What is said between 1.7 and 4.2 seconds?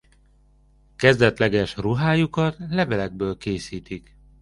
ruhájukat levelekből készítik.